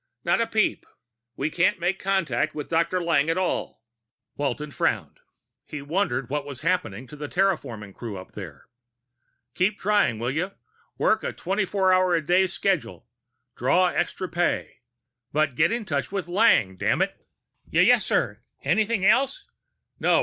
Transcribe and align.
"Not 0.25 0.41
a 0.41 0.47
peep. 0.47 0.87
We 1.35 1.51
can't 1.51 1.77
make 1.79 1.99
contact 1.99 2.55
with 2.55 2.69
Dr. 2.69 3.03
Lang 3.03 3.29
at 3.29 3.37
all." 3.37 3.83
Walton 4.35 4.71
frowned. 4.71 5.19
He 5.67 5.83
wondered 5.83 6.27
what 6.27 6.43
was 6.43 6.61
happening 6.61 7.05
to 7.05 7.15
the 7.15 7.27
terraforming 7.27 7.93
crew 7.93 8.17
up 8.17 8.31
there. 8.31 8.65
"Keep 9.53 9.77
trying, 9.77 10.17
will 10.17 10.31
you? 10.31 10.53
Work 10.97 11.23
a 11.23 11.31
twenty 11.33 11.65
four 11.65 11.93
hour 11.93 12.15
a 12.15 12.25
day 12.25 12.47
schedule. 12.47 13.05
Draw 13.55 13.89
extra 13.89 14.27
pay. 14.27 14.79
But 15.31 15.53
get 15.53 15.71
in 15.71 15.85
touch 15.85 16.11
with 16.11 16.27
Lang, 16.27 16.77
dammit!" 16.77 17.23
"Y 17.71 17.81
yes, 17.81 18.03
sir. 18.03 18.39
Anything 18.63 19.05
else?" 19.05 19.45
"No. 19.99 20.19